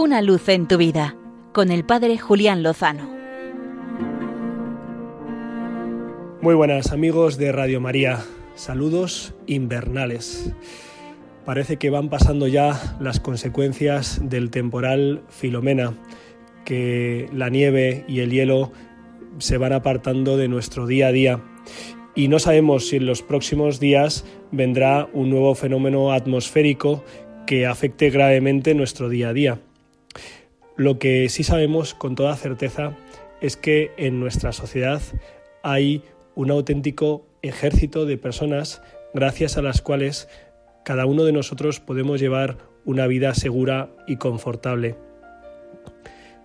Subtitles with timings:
[0.00, 1.16] Una luz en tu vida
[1.52, 3.10] con el Padre Julián Lozano.
[6.40, 8.20] Muy buenas amigos de Radio María,
[8.54, 10.54] saludos invernales.
[11.44, 15.94] Parece que van pasando ya las consecuencias del temporal Filomena,
[16.64, 18.70] que la nieve y el hielo
[19.38, 21.42] se van apartando de nuestro día a día
[22.14, 27.02] y no sabemos si en los próximos días vendrá un nuevo fenómeno atmosférico
[27.48, 29.60] que afecte gravemente nuestro día a día.
[30.78, 32.96] Lo que sí sabemos con toda certeza
[33.40, 35.02] es que en nuestra sociedad
[35.64, 36.04] hay
[36.36, 38.80] un auténtico ejército de personas
[39.12, 40.28] gracias a las cuales
[40.84, 44.94] cada uno de nosotros podemos llevar una vida segura y confortable.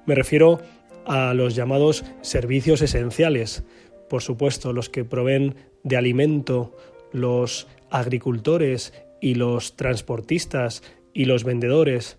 [0.08, 0.60] Me refiero
[1.06, 3.64] a los llamados servicios esenciales,
[4.10, 6.76] por supuesto los que proveen de alimento,
[7.12, 10.82] los agricultores y los transportistas
[11.14, 12.18] y los vendedores,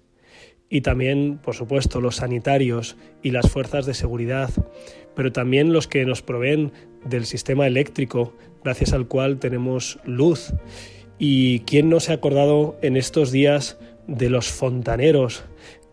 [0.68, 4.51] y también, por supuesto, los sanitarios y las fuerzas de seguridad,
[5.15, 6.73] pero también los que nos proveen
[7.04, 10.52] del sistema eléctrico, gracias al cual tenemos luz.
[11.18, 15.45] ¿Y quién no se ha acordado en estos días de los fontaneros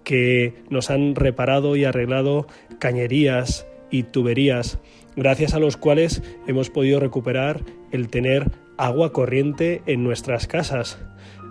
[0.03, 2.47] que nos han reparado y arreglado
[2.79, 4.79] cañerías y tuberías,
[5.15, 10.97] gracias a los cuales hemos podido recuperar el tener agua corriente en nuestras casas,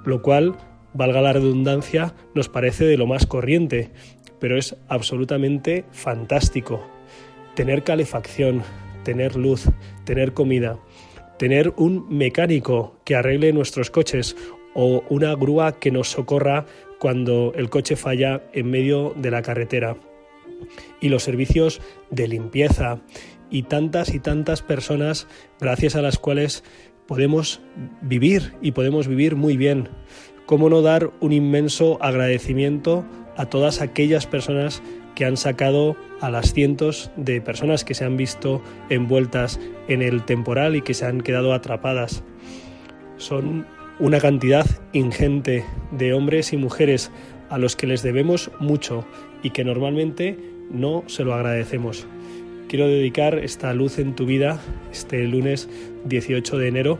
[0.04, 0.56] lo cual,
[0.94, 3.90] valga la redundancia, nos parece de lo más corriente,
[4.38, 6.86] pero es absolutamente fantástico.
[7.54, 8.62] Tener calefacción,
[9.04, 9.68] tener luz,
[10.04, 10.78] tener comida,
[11.38, 14.36] tener un mecánico que arregle nuestros coches
[14.74, 16.66] o una grúa que nos socorra
[16.98, 19.96] cuando el coche falla en medio de la carretera.
[21.00, 21.80] Y los servicios
[22.10, 23.00] de limpieza
[23.50, 25.26] y tantas y tantas personas
[25.58, 26.62] gracias a las cuales
[27.06, 27.60] podemos
[28.02, 29.88] vivir y podemos vivir muy bien.
[30.50, 33.04] ¿Cómo no dar un inmenso agradecimiento
[33.36, 34.82] a todas aquellas personas
[35.14, 40.24] que han sacado a las cientos de personas que se han visto envueltas en el
[40.24, 42.24] temporal y que se han quedado atrapadas?
[43.16, 43.64] Son
[44.00, 47.12] una cantidad ingente de hombres y mujeres
[47.48, 49.04] a los que les debemos mucho
[49.44, 50.36] y que normalmente
[50.68, 52.08] no se lo agradecemos.
[52.66, 54.58] Quiero dedicar esta luz en tu vida,
[54.90, 55.68] este lunes
[56.06, 56.98] 18 de enero,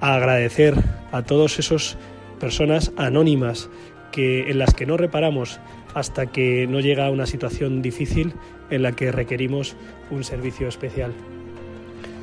[0.00, 0.74] a agradecer
[1.12, 1.96] a todas esas
[2.40, 3.70] personas anónimas
[4.10, 5.60] que, en las que no reparamos
[5.94, 8.34] hasta que no llega una situación difícil
[8.70, 9.76] en la que requerimos
[10.10, 11.12] un servicio especial.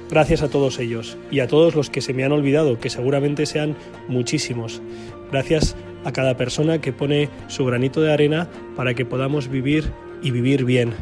[0.09, 3.45] Gracias a todos ellos y a todos los que se me han olvidado, que seguramente
[3.45, 3.75] sean
[4.07, 4.81] muchísimos.
[5.31, 5.75] Gracias
[6.05, 9.91] a cada persona que pone su granito de arena para que podamos vivir
[10.21, 10.93] y vivir bien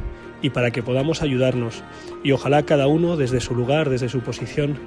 [0.41, 1.83] y para que podamos ayudarnos.
[2.23, 4.79] Y ojalá cada uno desde su lugar, desde su posición,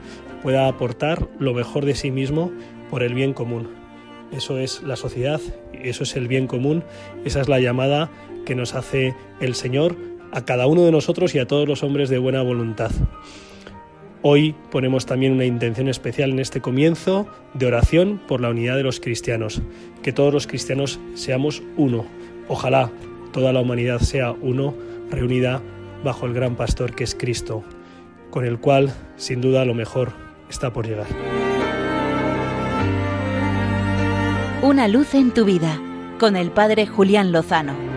[0.42, 2.50] pueda aportar lo mejor de sí mismo
[2.90, 3.87] por el bien común.
[4.32, 5.40] Eso es la sociedad,
[5.72, 6.84] eso es el bien común,
[7.24, 8.10] esa es la llamada
[8.44, 9.96] que nos hace el Señor
[10.32, 12.90] a cada uno de nosotros y a todos los hombres de buena voluntad.
[14.20, 18.82] Hoy ponemos también una intención especial en este comienzo de oración por la unidad de
[18.82, 19.62] los cristianos,
[20.02, 22.04] que todos los cristianos seamos uno.
[22.48, 22.90] Ojalá
[23.32, 24.74] toda la humanidad sea uno,
[25.10, 25.62] reunida
[26.02, 27.62] bajo el gran pastor que es Cristo,
[28.30, 30.12] con el cual, sin duda, lo mejor
[30.50, 31.06] está por llegar.
[34.60, 35.80] Una luz en tu vida,
[36.18, 37.87] con el Padre Julián Lozano.